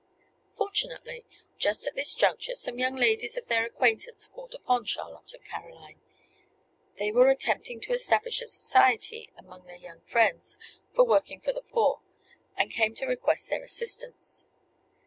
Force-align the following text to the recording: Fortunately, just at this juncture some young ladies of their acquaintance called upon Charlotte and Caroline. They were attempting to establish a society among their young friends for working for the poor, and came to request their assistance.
Fortunately, 0.57 1.25
just 1.59 1.85
at 1.85 1.93
this 1.93 2.15
juncture 2.15 2.55
some 2.55 2.79
young 2.79 2.95
ladies 2.95 3.37
of 3.37 3.47
their 3.47 3.63
acquaintance 3.67 4.27
called 4.27 4.55
upon 4.55 4.83
Charlotte 4.85 5.31
and 5.31 5.45
Caroline. 5.45 6.01
They 6.95 7.11
were 7.11 7.29
attempting 7.29 7.79
to 7.81 7.93
establish 7.93 8.41
a 8.41 8.47
society 8.47 9.29
among 9.37 9.67
their 9.67 9.75
young 9.75 10.01
friends 10.01 10.57
for 10.95 11.05
working 11.05 11.39
for 11.39 11.53
the 11.53 11.61
poor, 11.61 12.01
and 12.57 12.71
came 12.71 12.95
to 12.95 13.05
request 13.05 13.47
their 13.51 13.63
assistance. 13.63 14.47